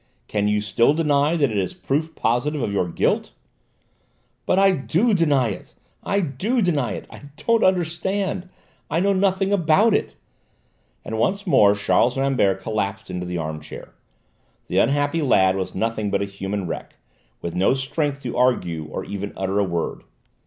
Can 0.27 0.47
you 0.47 0.61
still 0.61 0.95
deny 0.95 1.35
that 1.37 1.51
it 1.51 1.57
is 1.59 1.75
proof 1.75 2.15
positive 2.15 2.63
of 2.63 2.73
your 2.73 2.87
guilt?" 2.87 3.33
"But 4.47 4.57
I 4.57 4.71
do 4.71 5.13
deny 5.13 5.49
it, 5.49 5.75
I 6.01 6.21
do 6.21 6.59
deny 6.63 6.93
it! 6.93 7.05
I 7.11 7.21
don't 7.45 7.63
understand! 7.63 8.49
I 8.89 8.99
know 8.99 9.13
nothing 9.13 9.53
about 9.53 9.93
it!" 9.93 10.15
and 11.05 11.19
once 11.19 11.45
more 11.45 11.75
Charles 11.75 12.17
Rambert 12.17 12.61
collapsed 12.61 13.11
into 13.11 13.27
the 13.27 13.37
arm 13.37 13.59
chair; 13.59 13.93
the 14.65 14.79
unhappy 14.79 15.21
lad 15.21 15.55
was 15.55 15.75
nothing 15.75 16.09
but 16.09 16.23
a 16.23 16.25
human 16.25 16.65
wreck, 16.65 16.95
with 17.43 17.53
no 17.53 17.75
strength 17.75 18.23
to 18.23 18.35
argue 18.35 18.85
or 18.85 19.05
even 19.05 19.33
utter 19.37 19.59
a 19.59 19.63
word. 19.63 20.01